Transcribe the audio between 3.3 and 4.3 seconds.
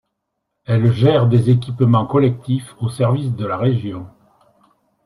de la région.